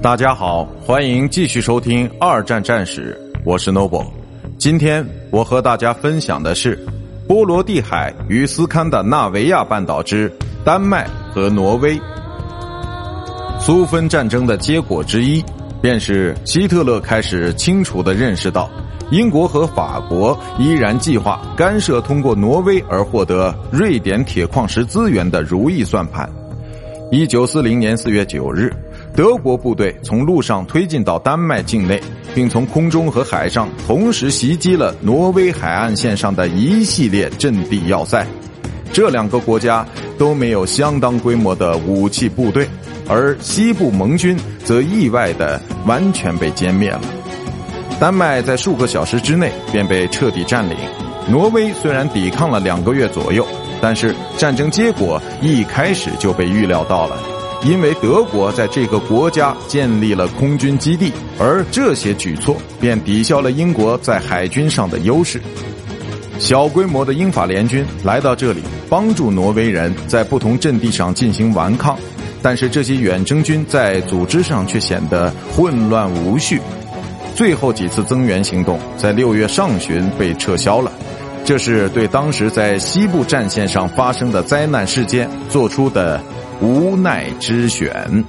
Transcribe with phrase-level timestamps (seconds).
[0.00, 4.06] 大家好，欢迎继续收听二战战史，我是 Noble。
[4.56, 6.78] 今天我和大家分享的是
[7.26, 10.32] 波罗的海与斯堪的纳维亚半岛之
[10.64, 12.00] 丹麦和挪威。
[13.58, 15.44] 苏芬战争的结果之一，
[15.82, 18.70] 便是希特勒开始清楚地认识到，
[19.10, 26.30] 英国和法国依然计划干涉通过挪威而获得瑞典铁矿石资源的如意算盘。
[27.10, 28.72] 一九四零年四月九日。
[29.18, 32.00] 德国部队从路上推进到丹麦境内，
[32.36, 38.24] 并从空中和海上同时袭击了挪威海岸线上的一系列阵地要塞。
[38.92, 39.84] 这两个国家
[40.16, 42.68] 都没有相当规模的武器部队，
[43.08, 47.00] 而西部盟军则意外的完全被歼灭了。
[47.98, 50.76] 丹麦在数个小时之内便被彻底占领。
[51.28, 53.44] 挪威虽然抵抗了两个月左右，
[53.80, 57.18] 但是战争结果一开始就被预料到了。
[57.64, 65.40] 因为德国在这个国家建立了空军基地，而这些举措便抵消了英国在海军上的优势。
[66.38, 71.98] 小规模的英法联军来到这里，帮助挪威人在不同阵地上进行顽抗，
[72.40, 76.60] 但是这些远征军在组织上却显得混乱无序。
[77.34, 80.92] 最后几次增援行动在六月上旬被撤销了，
[81.44, 86.22] 这是对当时在西部战线上发生的灾难事件做出的。
[86.60, 88.24] 无奈之选。